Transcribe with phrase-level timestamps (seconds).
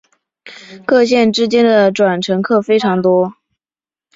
[0.83, 3.35] 各线之间的转乘客非常多。